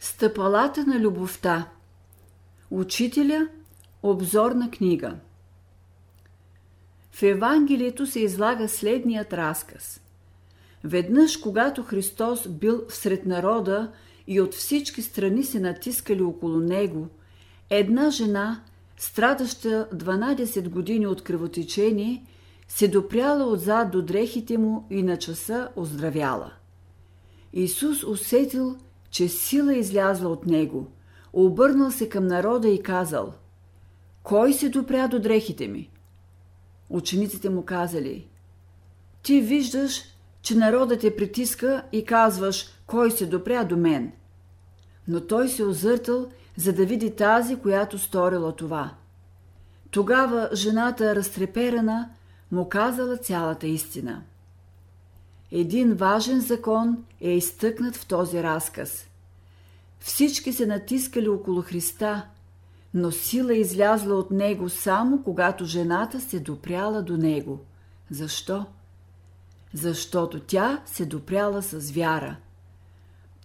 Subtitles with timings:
[0.00, 1.68] Стъпалата на любовта
[2.70, 3.48] Учителя
[4.02, 5.14] Обзорна книга
[7.12, 10.00] В Евангелието се излага следният разказ.
[10.84, 13.92] Веднъж, когато Христос бил всред народа
[14.26, 17.08] и от всички страни се натискали около Него,
[17.70, 18.62] една жена,
[18.96, 22.24] страдаща 12 години от кръвотечение,
[22.68, 26.52] се допряла отзад до дрехите му и на часа оздравяла.
[27.52, 28.76] Исус усетил,
[29.10, 30.86] че сила излязла от него,
[31.32, 33.32] обърнал се към народа и казал
[34.22, 35.90] «Кой се допря до дрехите ми?»
[36.90, 38.28] Учениците му казали
[39.22, 40.02] «Ти виждаш,
[40.42, 44.12] че народът те притиска и казваш «Кой се допря до мен?»
[45.08, 48.94] Но той се озъртал, за да види тази, която сторила това.
[49.90, 52.10] Тогава жената, разтреперана,
[52.52, 54.22] му казала цялата истина.
[55.52, 59.08] Един важен закон е изтъкнат в този разказ.
[60.00, 62.26] Всички се натискали около Христа,
[62.94, 67.60] но сила излязла от него само когато жената се допряла до него.
[68.10, 68.66] Защо?
[69.74, 72.36] Защото тя се допряла с вяра.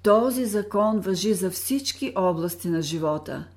[0.03, 3.47] Този закон въжи за всички области на живота.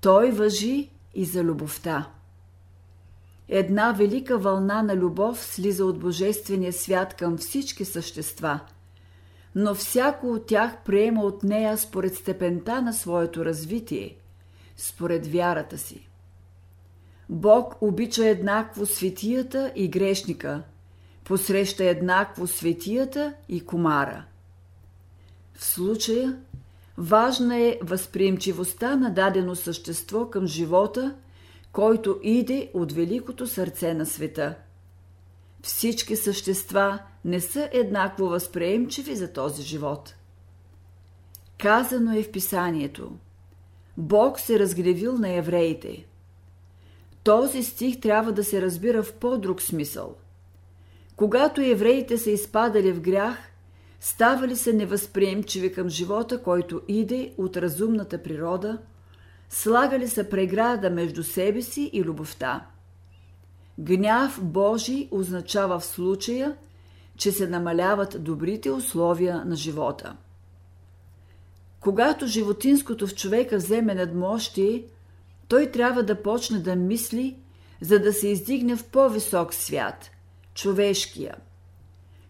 [0.00, 2.08] Той въжи и за любовта.
[3.48, 8.60] Една велика вълна на любов слиза от Божествения свят към всички същества,
[9.54, 14.16] но всяко от тях приема от нея според степента на своето развитие,
[14.76, 16.08] според вярата си.
[17.28, 20.62] Бог обича еднакво светията и грешника,
[21.24, 24.24] посреща еднакво светията и комара.
[25.54, 26.38] В случая
[26.98, 31.14] важна е възприемчивостта на дадено същество към живота–
[31.72, 34.54] който иде от великото сърце на света.
[35.62, 40.14] Всички същества не са еднакво възприемчиви за този живот.
[41.58, 43.12] Казано е в писанието
[43.96, 46.06] Бог се разгневил на евреите.
[47.22, 50.16] Този стих трябва да се разбира в по-друг смисъл.
[51.16, 53.38] Когато евреите са изпадали в грях,
[54.00, 58.78] ставали се невъзприемчиви към живота, който иде от разумната природа–
[59.50, 62.66] слагали са преграда между себе си и любовта.
[63.78, 66.56] Гняв Божий означава в случая,
[67.16, 70.16] че се намаляват добрите условия на живота.
[71.80, 74.84] Когато животинското в човека вземе надмощие,
[75.48, 77.36] той трябва да почне да мисли,
[77.80, 80.10] за да се издигне в по-висок свят–
[80.54, 81.36] човешкия.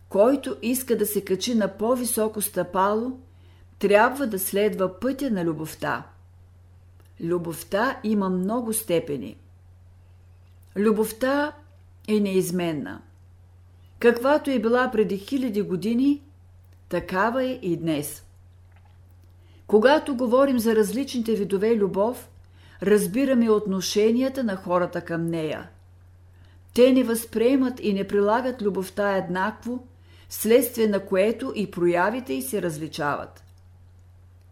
[0.09, 3.19] Който иска да се качи на по-високо стъпало,
[3.79, 6.07] трябва да следва пътя на любовта–
[7.21, 9.37] Любовта има много степени.
[10.77, 11.53] Любовта
[12.09, 13.03] е неизменна.
[13.99, 16.23] Каквато е била преди хиляди години,
[16.89, 18.25] такава е и днес.
[19.67, 22.29] Когато говорим за различните видове любов,
[22.83, 25.69] разбираме отношенията на хората към нея.
[26.75, 29.87] Те не възприемат и не прилагат любовта еднакво,
[30.29, 33.45] следствие на което и проявите й се различават.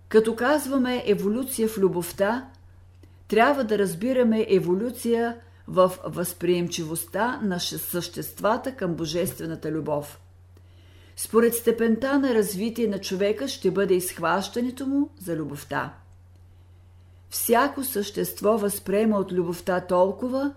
[0.08, 2.48] Като казваме еволюция в любовта,
[3.28, 5.36] трябва да разбираме еволюция
[5.68, 10.20] в възприемчивостта на съществата към божествената любов.
[11.16, 15.94] Според степента на развитие на човека ще бъде изхващането му за любовта.
[17.30, 20.54] Всяко същество възприема от любовта толкова,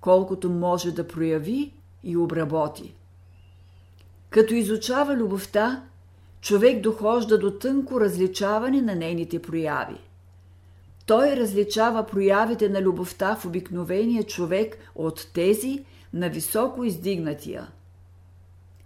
[0.00, 1.72] колкото може да прояви
[2.04, 2.94] и обработи.
[4.30, 5.84] Като изучава любовта,
[6.40, 9.96] човек дохожда до тънко различаване на нейните прояви–
[11.06, 17.68] той различава проявите на любовта в обикновения човек от тези на високо издигнатия.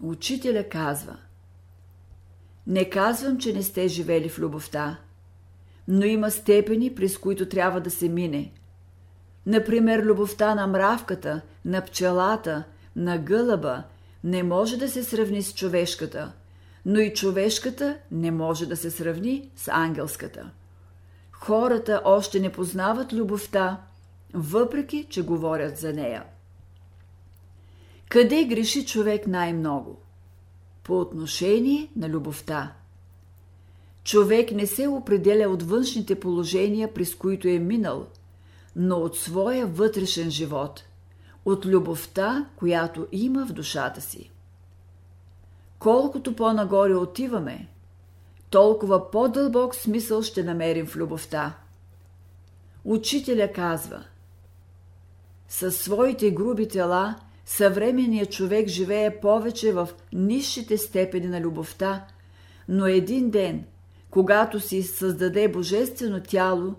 [0.03, 1.17] Учителя казва
[2.67, 4.99] Не казвам, че не сте живели в любовта,
[5.89, 8.53] но има степени, през които трябва да се мине.
[9.47, 12.65] Например, любовта на мравката, на пчелата,
[12.97, 13.83] на гълъба
[14.25, 16.33] не може да се сравни с човешката,
[16.87, 20.51] но и човешката не може да се сравни с ангелската.
[21.41, 23.81] Хората още не познават любовта,
[24.35, 26.25] въпреки че говорят за нея.
[28.09, 29.97] Къде греши човек най-много?
[30.83, 32.73] По отношение на любовта.
[34.05, 38.07] Човек не се определя от външните положения, през които е минал,
[38.77, 40.85] но от своя вътрешен живот,
[41.45, 44.31] от любовта, която има в душата си.
[45.79, 47.69] Колкото по-нагоре отиваме,
[48.51, 51.55] толкова по-дълбок смисъл ще намерим в любовта.
[52.85, 54.05] Учителя казва
[55.49, 57.17] Със своите груби тела
[57.47, 62.07] съвременният човек живее повече в низшите степени на любовта,
[62.69, 63.65] но един ден,
[64.11, 66.75] когато си създаде божествено тяло,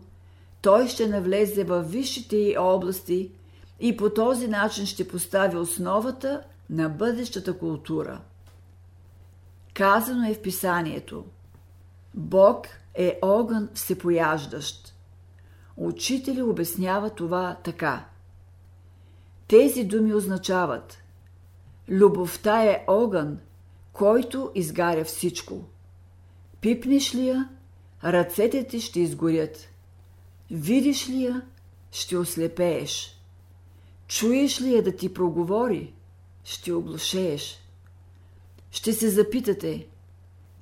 [0.62, 3.32] той ще навлезе в висшите й области
[3.80, 8.22] и по този начин ще постави основата на бъдещата култура.
[9.74, 11.26] Казано е в писанието
[12.18, 14.96] Бог е огън всепояждащ.
[15.78, 18.06] Учители обяснява това така.
[19.48, 20.98] Тези думи означават
[21.90, 23.40] Любовта е огън,
[23.94, 25.66] който изгаря всичко.
[26.62, 27.50] Пипнеш ли я,
[28.04, 29.68] ръцете ти ще изгорят.
[30.52, 31.42] Видиш ли я,
[31.92, 33.22] ще ослепееш.
[34.08, 35.94] Чуеш ли я да ти проговори,
[36.44, 37.60] ще облушееш.
[38.72, 39.88] Ще се запитате,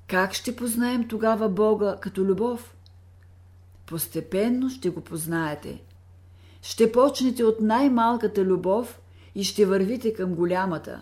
[0.08, 2.76] как ще познаем тогава Бога като любов?
[3.86, 5.82] Постепенно ще го познаете.
[6.62, 9.00] Ще почнете от най-малката любов
[9.36, 11.02] и ще вървите към голямата.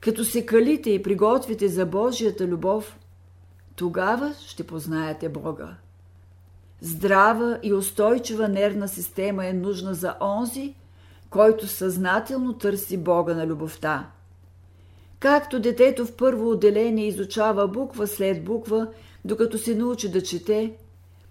[0.00, 2.98] Като се калите и приготвите за Божията любов,
[3.76, 5.76] тогава ще познаете Бога.
[6.80, 10.74] Здрава и устойчива нервна система е нужна за онзи,
[11.30, 14.10] който съзнателно търси Бога на любовта.
[15.20, 18.88] Както детето в първо отделение изучава буква след буква,
[19.24, 20.72] докато се научи да чете,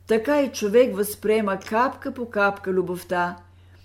[0.07, 3.37] така и човек възприема капка по капка любовта,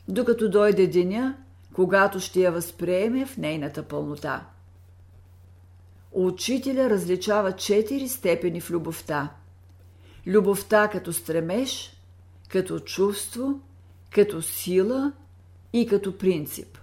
[0.09, 1.37] докато дойде деня,
[1.75, 4.47] когато ще я възприеме в нейната пълнота.
[6.13, 9.31] Учителя различава четири степени в любовта.
[10.27, 11.97] Любовта като стремеж,
[12.49, 13.61] като чувство,
[14.11, 15.13] като сила
[15.73, 16.82] и като принцип.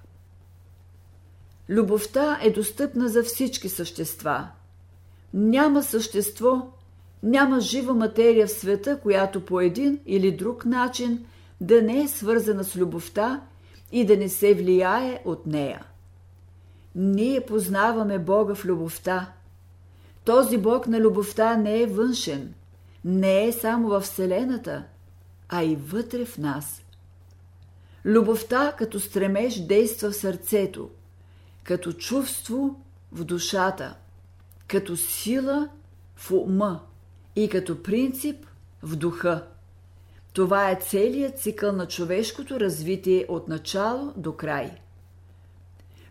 [1.70, 4.48] Любовта е достъпна за всички същества.
[5.34, 6.68] Няма същество,
[7.24, 11.26] няма жива материя в света, която по един или друг начин
[11.62, 13.42] да не е свързана с любовта
[13.92, 15.86] и да не се влияе от нея.
[16.96, 19.32] Ние познаваме Бога в любовта.
[20.26, 22.54] Този Бог на любовта не е външен,
[23.06, 24.84] не е само в Вселената,
[25.50, 26.82] а и вътре в нас.
[28.06, 30.90] Любовта като стремеж действа в сърцето,
[31.70, 32.82] като чувство
[33.12, 33.96] в душата,
[34.68, 35.70] като сила
[36.16, 36.80] в ума
[37.36, 38.46] и като принцип
[38.84, 39.44] в духа.
[40.34, 44.72] Това е целият цикъл на човешкото развитие от начало до край.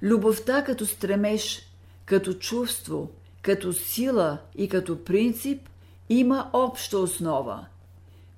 [0.03, 1.63] Любовта като стремеж,
[2.05, 3.11] като чувство,
[3.43, 5.69] като сила и като принцип
[6.09, 7.67] има обща основа.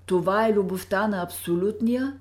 [0.07, 2.19] Това е любовта на абсолютния,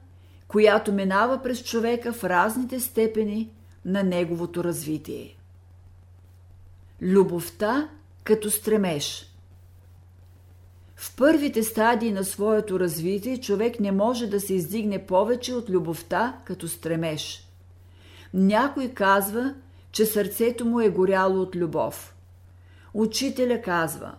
[0.47, 3.49] която минава през човека в разните степени
[3.85, 5.37] на неговото развитие.
[7.01, 7.89] Любовта
[8.23, 9.25] като стремеж–
[10.99, 16.39] в първите стадии на своето развитие човек не може да се издигне повече от любовта
[16.45, 17.47] като стремеж.
[18.33, 19.55] Някой казва,
[19.91, 22.15] че сърцето му е горяло от любов.
[22.93, 24.15] Учителя казва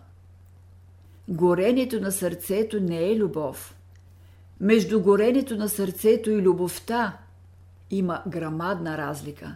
[1.27, 3.75] Горенето на сърцето не е любов.
[4.59, 7.17] Между горенето на сърцето и любовта
[7.91, 9.55] има грамадна разлика.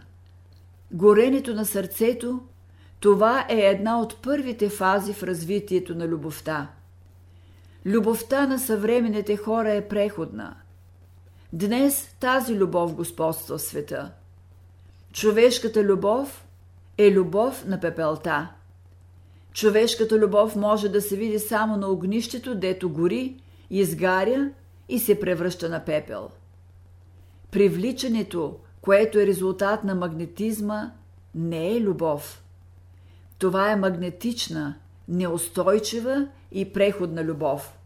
[0.92, 2.40] Горенето на сърцето
[3.00, 6.68] това е една от първите фази в развитието на любовта–
[7.86, 10.54] Любовта на съвременните хора е преходна.
[11.52, 14.12] Днес тази любов господства в света.
[15.12, 16.46] Човешката любов
[16.98, 18.48] е любов на пепелта.
[19.52, 23.40] Човешката любов може да се види само на огнището, дето гори,
[23.70, 24.50] изгаря
[24.88, 26.30] и се превръща на пепел.
[27.50, 30.90] Привличането, което е резултат на магнетизма,
[31.34, 32.42] не е любов.
[33.38, 34.74] Това е магнетична,
[35.08, 37.78] неустойчива и преходна любов.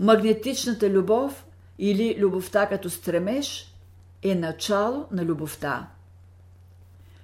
[0.00, 1.46] Магнетичната любов
[1.78, 3.74] или любовта като стремеж
[4.22, 5.88] е начало на любовта.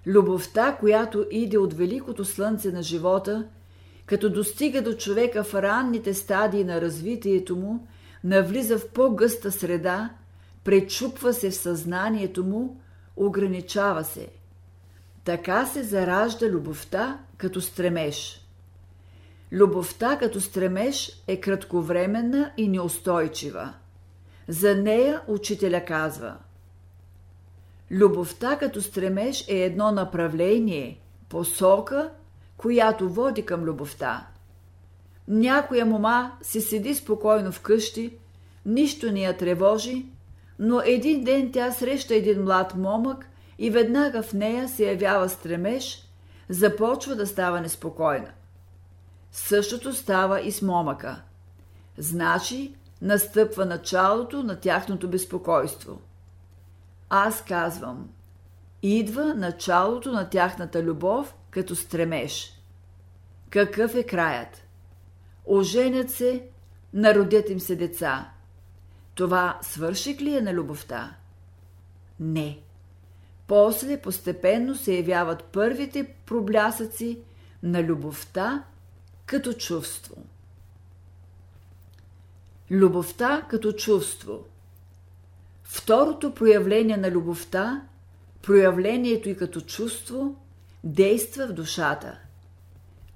[0.07, 3.47] Любовта, която иде от великото слънце на живота,
[4.07, 7.87] като достига до човека в ранните стадии на развитието му,
[8.25, 10.11] навлиза в по-гъста среда,
[10.65, 12.81] пречупва се в съзнанието му,
[13.17, 14.29] ограничава се.
[15.25, 18.47] Така се заражда любовта като стремеж.
[19.53, 23.75] Любовта като стремеж е кратковременна и неустойчива.
[24.49, 26.37] За нея учителя казва
[27.91, 32.11] Любовта като стремеж е едно направление, посока,
[32.57, 34.27] която води към любовта.
[35.29, 38.17] Някоя мома си седи спокойно вкъщи,
[38.67, 40.07] нищо не я тревожи,
[40.59, 43.27] но един ден тя среща един млад момък
[43.59, 46.09] и веднага в нея се явява стремеж,
[46.49, 48.31] започва да става неспокойна.
[49.33, 51.23] Същото става и с момъка.
[51.99, 56.01] Значи, настъпва началото на тяхното безпокойство.
[57.11, 58.09] Аз казвам,
[58.83, 62.61] идва началото на тяхната любов като стремеж.
[63.51, 64.63] Какъв е краят?
[65.45, 66.45] оженят се,
[66.93, 68.33] народят им се деца.
[69.15, 71.17] Това свършик ли е на любовта?
[72.21, 72.59] Не.
[73.47, 77.19] После постепенно се явяват първите проблясъци
[77.63, 78.65] на любовта
[79.27, 80.17] като чувство.
[82.71, 84.45] Любовта като чувство.
[85.65, 87.83] Второто проявление на любовта,
[88.43, 90.37] проявлението и като чувство,
[90.85, 92.19] действа в душата.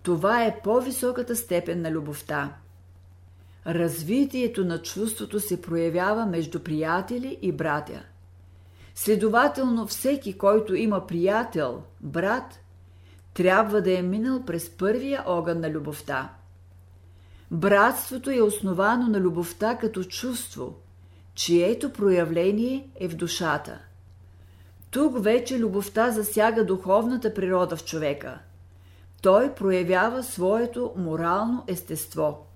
[0.03, 2.55] Това е по-високата степен на любовта.
[3.67, 8.03] Развитието на чувството се проявява между приятели и братя.
[8.95, 12.61] Следователно, всеки, който има приятел, брат,
[13.35, 16.33] трябва да е минал през първия огън на любовта.
[17.51, 20.75] Братството е основано на любовта като чувство,
[21.35, 23.79] чието проявление е в душата.
[24.91, 28.39] Тук вече любовта засяга духовната природа в човека.
[29.23, 32.47] Той проявява своето морално естество.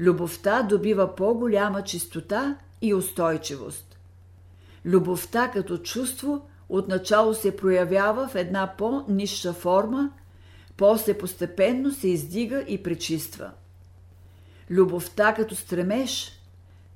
[0.00, 3.98] Любовта добива по-голяма чистота и устойчивост.
[4.84, 10.10] Любовта като чувство отначало се проявява в една по-низша форма,
[10.76, 13.50] после постепенно се издига и пречиства.
[14.70, 16.32] Любовта като стремеж,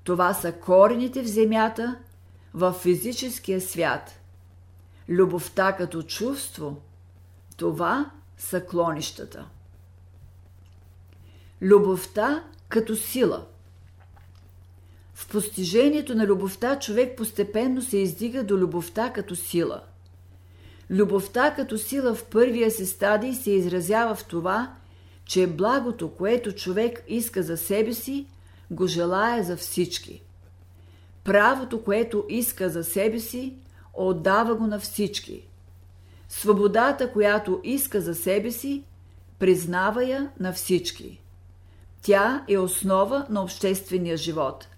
[0.04, 1.98] това са корените в земята,
[2.54, 4.20] в физическия свят.
[5.08, 6.76] Любовта като чувство,
[7.56, 9.48] това са клонищата.
[11.62, 13.46] Любовта като сила.
[15.14, 19.82] В постижението на любовта човек постепенно се издига до любовта като сила.
[20.90, 24.74] Любовта като сила в първия си стадий се изразява в това,
[25.24, 28.26] че благото, което човек иска за себе си,
[28.70, 30.22] го желая за всички.
[31.24, 33.54] Правото, което иска за себе си,
[33.94, 35.46] отдава го на всички.
[36.28, 38.84] Свободата, която иска за себе си,
[39.38, 41.19] признава я на всички.
[42.02, 44.68] Тя е основа на обществения живот.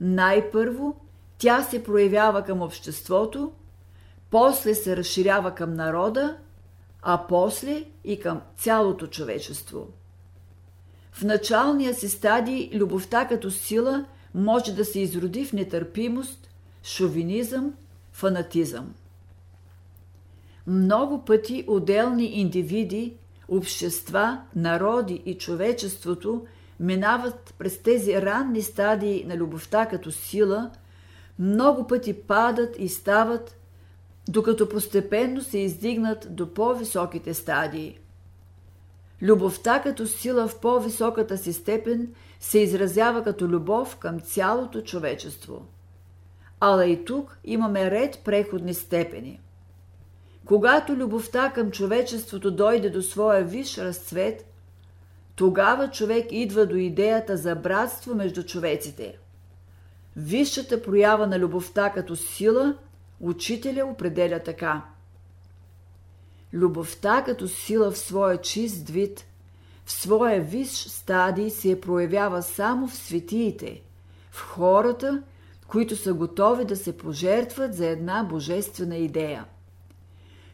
[0.00, 0.96] Най-първо
[1.38, 3.52] тя се проявява към обществото,
[4.30, 6.36] после се разширява към народа,
[7.02, 9.86] а после и към цялото човечество.
[11.12, 14.04] В началния си стадий любовта като сила
[14.34, 16.48] може да се изроди в нетърпимост,
[16.82, 17.74] шовинизъм,
[18.12, 18.94] фанатизъм.
[20.66, 23.16] Много пъти отделни индивиди,
[23.56, 26.46] общества, народи и човечеството
[26.80, 30.70] минават през тези ранни стадии на любовта като сила,
[31.38, 33.56] много пъти падат и стават,
[34.28, 37.98] докато постепенно се издигнат до по-високите стадии.
[39.22, 45.66] Любовта като сила в по-високата си степен се изразява като любов към цялото човечество.
[46.60, 49.40] Ала и тук имаме ред преходни степени.
[50.44, 54.44] Когато любовта към човечеството дойде до своя виш разцвет,
[55.36, 59.18] тогава човек идва до идеята за братство между човеците.
[60.16, 62.76] Висшата проява на любовта като сила,
[63.20, 64.82] учителя определя така.
[66.52, 69.24] Любовта като сила в своя чист вид,
[69.84, 73.82] в своя виш стадий се проявява само в светиите,
[74.30, 75.22] в хората,
[75.68, 79.44] които са готови да се пожертват за една божествена идея.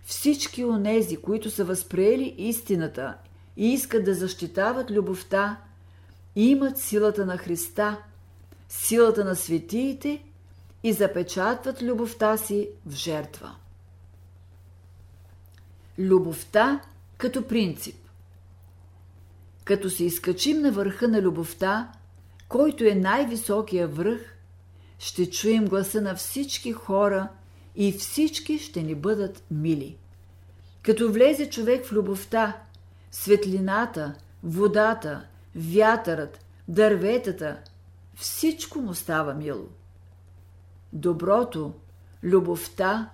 [0.08, 3.14] Всички онези, които са възприели истината
[3.56, 5.60] и искат да защитават любовта,
[6.36, 8.02] имат силата на Христа,
[8.68, 10.24] силата на светиите
[10.82, 13.54] и запечатват любовта си в жертва.
[15.98, 16.80] Любовта
[17.18, 17.96] като принцип
[19.64, 21.92] Като се изкачим на върха на любовта,
[22.48, 24.20] който е най-високия връх,
[24.98, 27.28] ще чуем гласа на всички хора
[27.78, 29.96] и всички ще ни бъдат мили.
[30.82, 32.62] Като влезе човек в любовта,
[33.10, 37.58] светлината, водата, вятърът, дърветата,
[38.14, 39.64] всичко му става мило.
[40.92, 41.72] Доброто,
[42.22, 43.10] любовта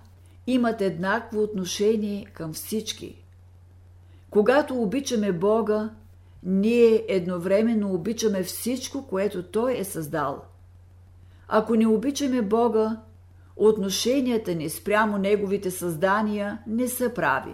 [0.47, 3.23] имат еднакво отношение към всички.
[4.29, 5.89] Когато обичаме Бога,
[6.43, 10.43] ние едновременно обичаме всичко, което Той е създал.
[11.47, 13.01] Ако не обичаме Бога,
[13.55, 17.53] отношенията ни спрямо Неговите създания не са прави.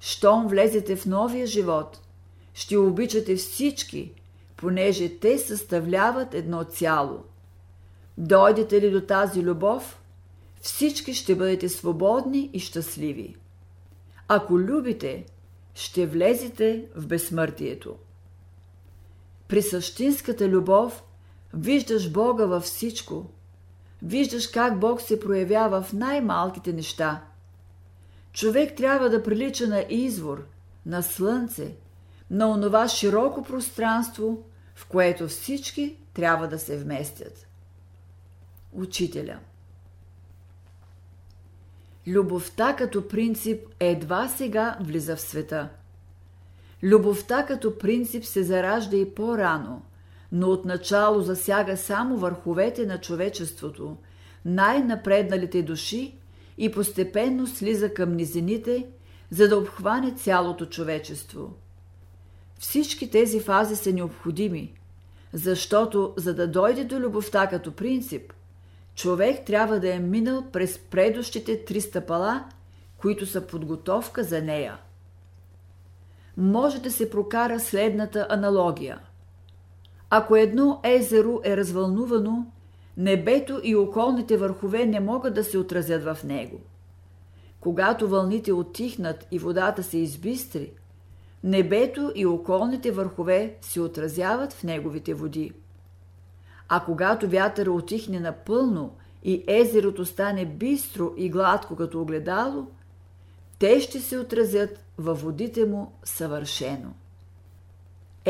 [0.00, 2.00] Щом влезете в новия живот,
[2.54, 4.12] ще обичате всички,
[4.56, 7.18] понеже те съставляват едно цяло.
[8.18, 10.02] Дойдете ли до тази любов,
[10.60, 13.36] всички ще бъдете свободни и щастливи.
[14.28, 15.26] Ако любите,
[15.74, 17.96] ще влезете в безсмъртието.
[19.48, 21.02] При същинската любов
[21.54, 23.26] виждаш Бога във всичко.
[24.02, 27.22] Виждаш как Бог се проявява в най-малките неща.
[28.32, 30.46] Човек трябва да прилича на извор,
[30.86, 31.74] на слънце,
[32.30, 34.42] на онова широко пространство,
[34.74, 37.46] в което всички трябва да се вместят.
[38.72, 39.38] Учителя
[42.06, 45.68] Любовта като принцип едва сега влиза в света.
[46.82, 49.82] Любовта като принцип се заражда и по-рано,
[50.32, 53.96] но отначало засяга само върховете на човечеството,
[54.44, 56.14] най-напредналите души
[56.58, 58.86] и постепенно слиза към низините,
[59.30, 61.54] за да обхване цялото човечество.
[62.58, 64.74] Всички тези фази са необходими,
[65.32, 68.32] защото за да дойде до любовта като принцип,
[68.94, 72.44] човек трябва да е минал през предощите три стъпала,
[72.96, 74.78] които са подготовка за нея.
[76.36, 79.00] Може да се прокара следната аналогия.
[80.10, 82.46] Ако едно езеро е развълнувано,
[82.96, 86.60] небето и околните върхове не могат да се отразят в него.
[87.60, 90.72] Когато вълните отихнат и водата се избистри,
[91.44, 95.52] небето и околните върхове се отразяват в неговите води.
[96.68, 102.66] А когато вятъра отихне напълно и езерото стане бистро и гладко като огледало,
[103.58, 106.94] те ще се отразят във водите му съвършено.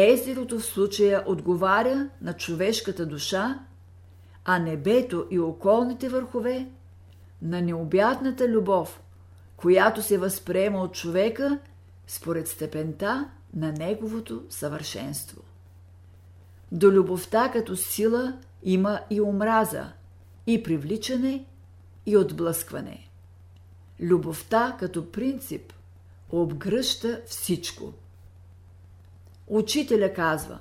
[0.00, 3.58] Езерото в случая отговаря на човешката душа,
[4.44, 6.68] а небето и околните върхове
[7.42, 9.02] на необятната любов,
[9.56, 11.58] която се възприема от човека
[12.06, 15.42] според степента на неговото съвършенство.
[16.72, 19.92] До любовта като сила има и омраза,
[20.46, 21.44] и привличане,
[22.06, 23.08] и отблъскване.
[24.00, 25.72] Любовта като принцип
[26.30, 27.92] обгръща всичко.
[29.48, 30.58] Учителя казва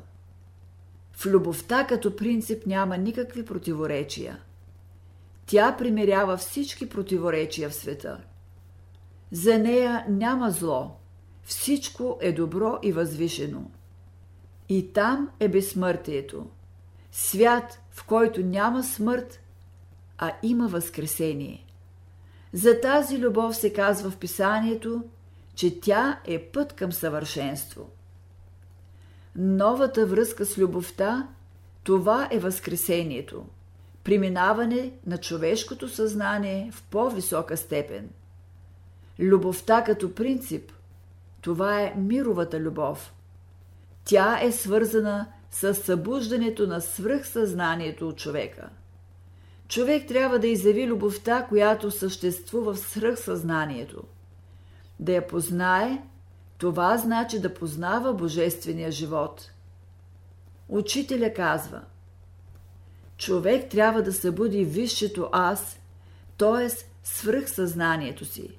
[1.12, 4.40] В любовта като принцип няма никакви противоречия.
[5.46, 8.24] Тя примирява всички противоречия в света.
[9.32, 10.98] За нея няма зло,
[11.44, 13.72] всичко е добро и възвишено.
[14.70, 16.48] И там е безсмъртието.
[17.12, 19.40] Свят, в който няма смърт,
[20.18, 21.66] а има възкресение.
[22.54, 25.04] За тази любов се казва в писанието,
[25.56, 27.90] че тя е път към съвършенство.
[29.38, 31.28] Новата връзка с любовта,
[31.84, 33.46] това е възкресението,
[34.04, 38.10] преминаване на човешкото съзнание в по-висока степен.
[39.20, 40.72] Любовта като принцип,
[41.42, 43.14] това е мировата любов–
[44.08, 48.70] тя е свързана с събуждането на свръхсъзнанието от човека.
[49.68, 54.04] Човек трябва да изяви любовта, която съществува в свръхсъзнанието.
[55.00, 56.04] Да я познае,
[56.58, 59.52] това значи да познава божествения живот.
[60.70, 61.82] Учителя казва
[63.18, 65.80] Човек трябва да събуди висшето аз,
[66.38, 66.70] т.е.
[67.04, 68.50] свръхсъзнанието си.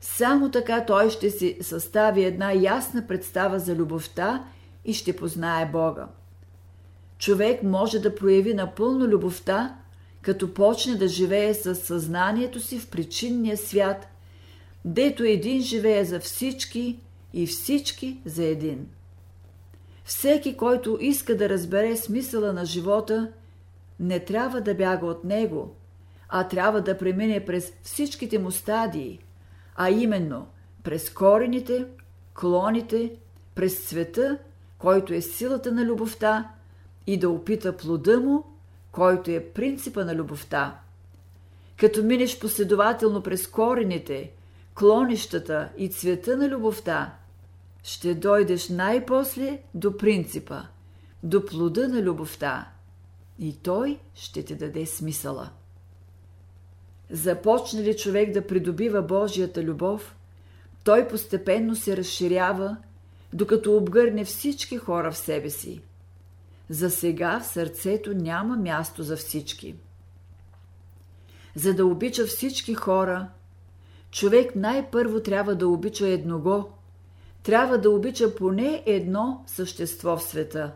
[0.00, 4.44] Само така той ще си състави една ясна представа за любовта
[4.84, 6.08] и ще познае Бога.
[7.18, 9.76] Човек може да прояви напълно любовта,
[10.22, 14.06] като почне да живее със съзнанието си в причинния свят,
[14.84, 16.98] дето един живее за всички
[17.32, 18.88] и всички за един.
[20.04, 23.32] Всеки, който иска да разбере смисъла на живота,
[24.00, 25.74] не трябва да бяга от него,
[26.28, 29.18] а трябва да премине през всичките му стадии,
[29.76, 30.46] а именно
[30.82, 31.86] през корените,
[32.34, 33.12] клоните,
[33.54, 34.38] през света
[34.82, 36.50] който е силата на любовта,
[37.06, 38.44] и да опита плода му,
[38.92, 40.80] който е принципа на любовта.
[41.76, 44.30] Като минеш последователно през корените,
[44.74, 47.14] клонищата и цвета на любовта,
[47.82, 50.62] ще дойдеш най-после до принципа,
[51.22, 52.68] до плода на любовта,
[53.38, 55.50] и той ще ти даде смисъла.
[57.10, 60.16] Започне ли човек да придобива Божията любов,
[60.84, 62.76] той постепенно се разширява
[63.32, 65.80] докато обгърне всички хора в себе си.
[66.68, 69.74] За сега в сърцето няма място за всички.
[71.54, 73.28] За да обича всички хора,
[74.10, 76.70] човек най-първо трябва да обича едного,
[77.42, 80.72] трябва да обича поне едно същество в света.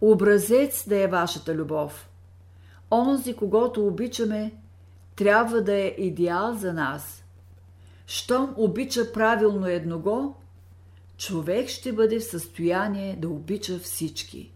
[0.00, 2.08] Образец да е вашата любов.
[2.90, 4.52] Онзи, когато обичаме,
[5.16, 7.24] трябва да е идеал за нас.
[8.06, 10.34] Щом обича правилно едного,
[11.16, 14.52] човек ще бъде в състояние да обича всички.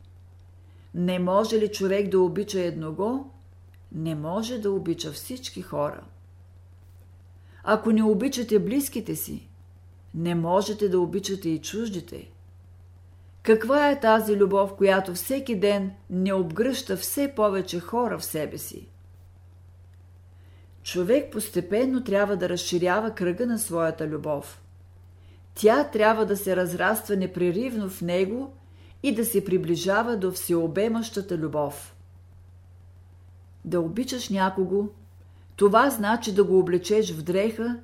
[0.95, 3.31] Не може ли човек да обича едного,
[3.93, 6.05] не може да обича всички хора.
[7.65, 9.49] Ако не обичате близките си,
[10.15, 12.31] не можете да обичате и чуждите.
[13.43, 18.89] Каква е тази любов, която всеки ден не обгръща все повече хора в себе си?
[20.83, 24.59] Човек постепенно трябва да разширява кръга на своята любов–
[25.55, 28.53] тя трябва да се разраства непреривно в него
[29.03, 31.95] и да се приближава до всеобемащата любов.
[33.65, 34.89] Да обичаш някого,
[35.57, 37.79] това значи да го облечеш в дреха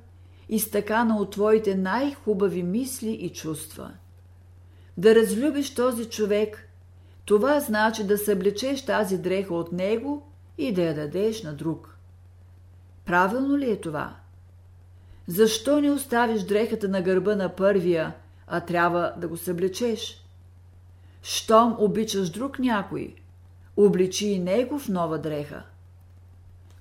[0.49, 3.91] и стакана от твоите най-хубави мисли и чувства.
[4.97, 6.69] Да разлюбиш този човек,
[7.25, 10.23] това значи да съблечеш тази дреха от него
[10.57, 11.97] и да я дадеш на друг.
[13.05, 14.15] Правилно ли е това?
[15.27, 18.15] Защо не оставиш дрехата на гърба на първия,
[18.47, 20.25] а трябва да го съблечеш?
[21.21, 23.15] Щом обичаш друг някой,
[23.77, 25.63] обличи и него в нова дреха.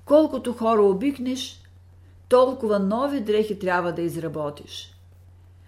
[0.05, 1.58] Колкото хора обикнеш,
[2.29, 4.95] толкова нови дрехи трябва да изработиш.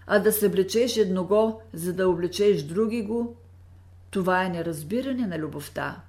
[0.07, 3.37] А да съблечеш едного, за да облечеш други го,
[4.11, 6.01] това е неразбиране на любовта.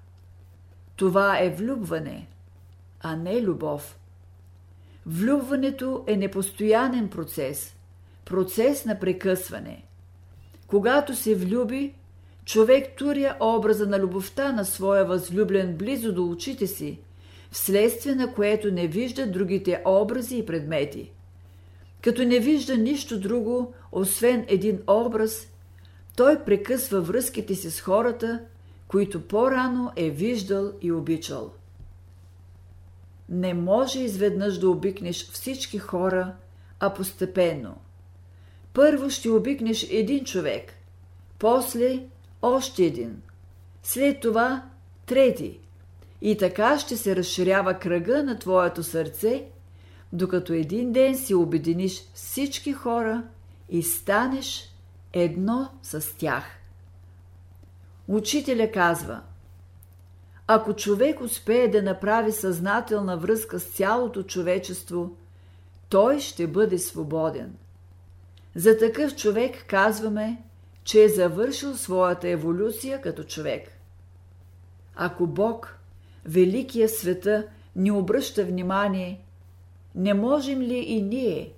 [0.95, 2.27] Това е влюбване,
[3.01, 3.97] а не любов.
[5.05, 7.75] Влюбването е непостоянен процес,
[8.25, 9.83] процес на прекъсване.
[10.67, 11.93] Когато се влюби,
[12.45, 16.99] човек туря образа на любовта на своя възлюблен близо до очите си,
[17.51, 21.11] вследствие на което не вижда другите образи и предмети.
[22.01, 25.47] Като не вижда нищо друго, освен един образ,
[26.15, 28.39] той прекъсва връзките си с хората,
[28.87, 31.53] които по-рано е виждал и обичал.
[33.29, 36.35] Не може изведнъж да обикнеш всички хора,
[36.79, 37.75] а постепенно.
[38.73, 40.73] Първо ще обикнеш един човек,
[41.39, 42.03] после
[42.41, 43.21] още един,
[43.83, 44.65] след това
[45.05, 45.59] трети.
[46.21, 49.45] И така ще се разширява кръга на твоето сърце,
[50.13, 53.23] докато един ден си обединиш всички хора
[53.69, 54.75] и станеш
[55.13, 56.43] едно с тях.
[58.07, 59.21] Учителя казва–
[60.53, 65.15] ако човек успее да направи съзнателна връзка с цялото човечество,
[65.89, 67.55] той ще бъде свободен.
[68.55, 70.43] За такъв човек казваме,
[70.83, 73.69] че е завършил своята еволюция като човек.
[74.95, 75.77] Ако Бог,
[76.25, 79.21] Великия света, ни обръща внимание,
[79.95, 81.53] не можем ли и ние,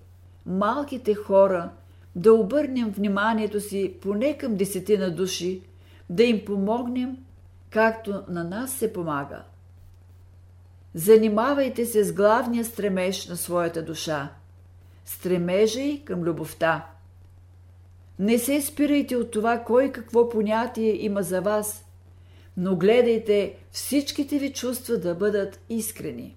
[0.46, 1.70] малките хора,
[2.16, 5.62] да обърнем вниманието си поне към десетина души,
[6.10, 7.18] да им помогнем
[7.70, 9.44] както на нас се помага.
[10.94, 14.30] Занимавайте се с главния стремеж на своята душа–
[15.06, 16.88] стремежа и към любовта.
[18.20, 21.83] Не се спирайте от това кой какво понятие има за вас,
[22.58, 26.36] но гледайте всичките ви чувства да бъдат искрени.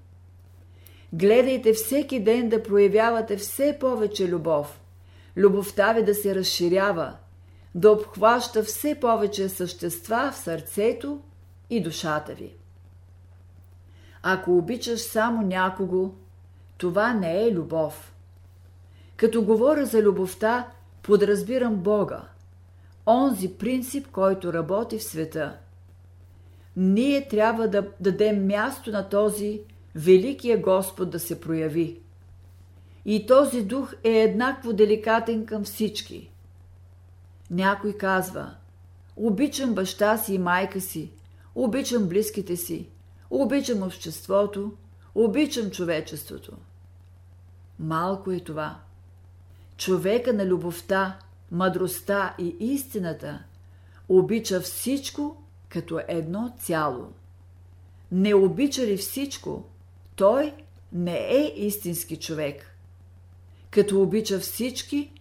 [1.13, 4.81] Гледайте всеки ден да проявявате все повече любов.
[5.37, 7.17] Любовта ви да се разширява–
[7.77, 11.21] да обхваща все повече същества в сърцето
[11.71, 12.55] и душата ви.
[14.23, 16.15] Ако обичаш само някого,
[16.79, 18.15] това не е любов.
[19.17, 20.69] Като говоря за любовта,
[21.03, 22.23] подразбирам Бога,
[23.07, 25.59] онзи принцип, който работи в света.
[26.77, 29.61] Ние трябва да дадем място на този
[29.95, 32.01] Великия Господ да се прояви.
[33.05, 36.31] И този дух е еднакво деликатен към всички–
[37.51, 38.55] някой казва
[39.17, 41.11] Обичам баща си и майка си,
[41.55, 42.89] обичам близките си,
[43.31, 44.73] обичам обществото,
[45.15, 46.53] обичам човечеството.
[47.79, 48.79] Малко е това.
[49.77, 51.19] Човека на любовта,
[51.51, 53.43] мъдростта и истината
[54.09, 57.13] обича всичко като едно цяло.
[58.13, 59.65] Не обича ли всичко,
[60.17, 60.55] той
[60.93, 62.77] не е истински човек.
[63.71, 65.13] Като обича всички,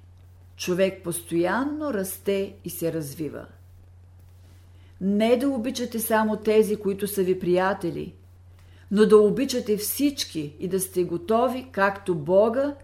[0.57, 3.45] човек постоянно расте и се развива.
[5.01, 8.13] Не да обичате само тези, които са ви приятели,
[8.91, 12.75] но да обичате всички и да сте готови, както Бога,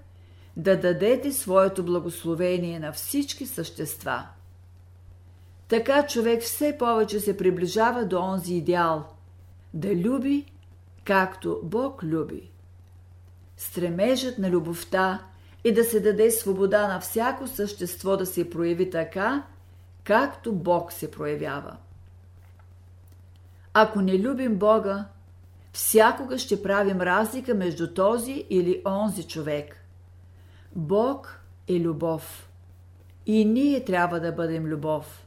[0.57, 4.27] да дадете своето благословение на всички същества.
[5.71, 9.05] Така човек все повече се приближава до онзи идеал–
[9.73, 10.45] да люби,
[11.03, 12.51] както Бог люби.
[13.57, 15.23] Стремежът на любовта
[15.63, 19.43] и да се даде свобода на всяко същество да се прояви така,
[20.03, 21.77] както Бог се проявява.
[23.73, 25.05] Ако не любим Бога,
[25.73, 29.85] всякога ще правим разлика между този или онзи човек.
[30.75, 32.49] Бог е любов.
[33.25, 35.25] И ние трябва да бъдем любов.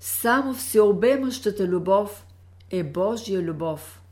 [0.00, 2.26] Само всеобемащата любов
[2.70, 4.02] е Божия любов.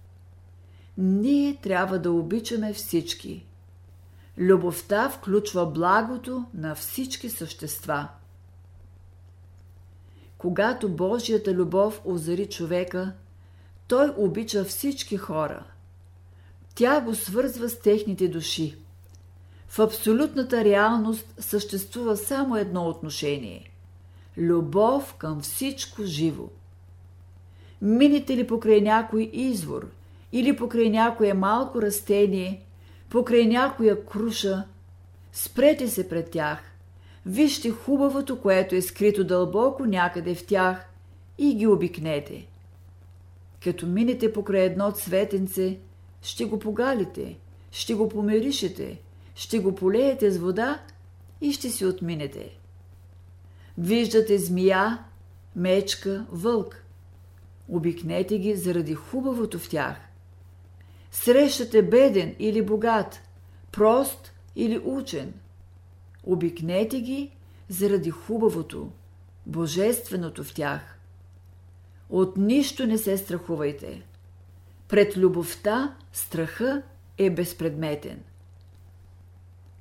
[0.99, 3.47] Ние трябва да обичаме всички.
[4.39, 8.09] Любовта включва благото на всички същества.
[10.39, 13.13] Когато Божията любов озари човека,
[13.89, 15.65] той обича всички хора.
[16.75, 18.77] Тя го свързва с техните души.
[19.69, 23.71] В абсолютната реалност съществува само едно отношение–
[24.39, 26.49] любов към всичко живо.
[27.83, 29.91] Минете ли покрай някой извор
[30.33, 32.63] или покрай някое малко растение,
[33.11, 34.65] покрай някоя круша,
[35.33, 36.59] спрете се пред тях,
[37.27, 40.87] вижте хубавото, което е скрито дълбоко някъде в тях
[41.39, 42.47] и ги обикнете.
[43.65, 45.79] Като минете покрай едно цветенце,
[46.23, 47.39] ще го погалите,
[47.71, 49.01] ще го помиришете,
[49.35, 50.83] ще го полеете с вода
[51.41, 52.59] и ще си отминете.
[53.79, 55.05] Виждате змия,
[55.57, 56.85] мечка, вълк.
[57.69, 59.97] Обикнете ги заради хубавото в тях.
[61.11, 63.21] Срещате беден или богат,
[63.73, 65.35] прост или учен.
[66.25, 67.31] Обикнете ги
[67.69, 68.93] заради хубавото,
[69.47, 70.99] божественото в тях.
[72.11, 74.03] От нищо не се страхувайте.
[74.89, 76.83] Пред любовта страха
[77.19, 78.23] е безпредметен.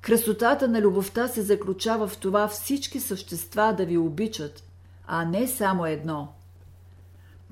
[0.04, 4.64] Красотата на любовта се заключава в това всички същества да ви обичат,
[5.06, 6.28] а не само едно.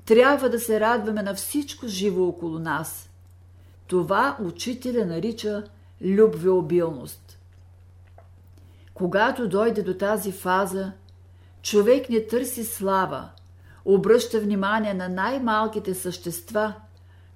[0.05, 3.09] Трябва да се радваме на всичко живо около нас.
[3.87, 5.63] Това учителя нарича
[6.01, 7.39] любвеобилност.
[8.93, 10.91] Когато дойде до тази фаза,
[11.61, 13.29] човек не търси слава,
[13.85, 16.73] обръща внимание на най-малките същества,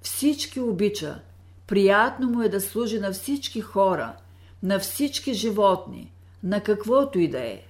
[0.02, 1.20] всички обича,
[1.66, 4.16] приятно му е да служи на всички хора,
[4.62, 7.62] на всички животни, на каквото и да е.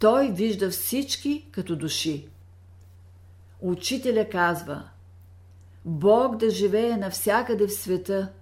[0.00, 2.28] Той вижда всички като души.
[3.60, 4.88] Учителя казва
[5.84, 8.32] Бог да живее навсякъде в света,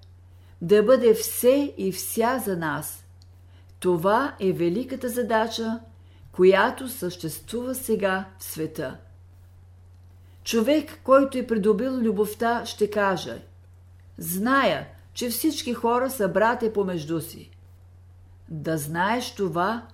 [0.62, 3.04] да бъде все и вся за нас.
[3.80, 5.80] Това е великата задача,
[6.32, 8.96] която съществува сега в света.
[10.44, 13.42] Човек, който е придобил любовта, ще каже
[14.18, 17.50] Зная, че всички хора са братя помежду си.
[18.48, 19.86] Да знаеш това,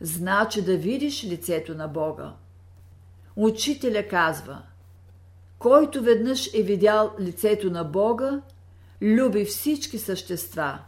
[0.00, 2.32] значи да видиш лицето на Бога.
[3.36, 4.62] Учителя казва
[5.58, 8.40] Който веднъж е видял лицето на Бога,
[9.02, 10.78] люби всички същества.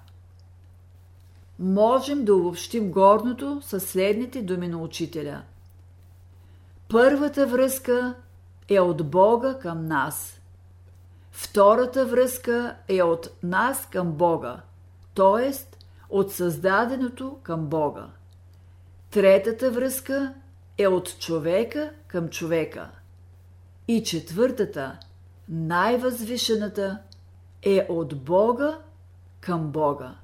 [1.59, 5.42] Можем да обобщим горното със следните думи на учителя.
[6.88, 8.14] Първата връзка
[8.69, 10.40] е от Бога към нас.
[11.31, 14.61] Втората връзка е от нас към Бога,
[15.14, 15.76] т.е.
[16.11, 18.07] от създаденото към Бога.
[19.11, 20.35] Третата връзка
[20.79, 22.90] е от човека към човека.
[23.88, 24.99] И четвъртата,
[25.49, 26.99] най-възвишената,
[27.62, 28.79] е от Бога
[29.40, 30.14] към Бога.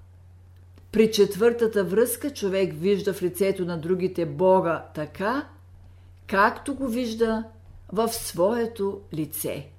[0.92, 5.48] При четвъртата връзка човек вижда в лицето на другите Бога така,
[6.26, 7.44] както го вижда
[7.92, 9.71] в своето лице.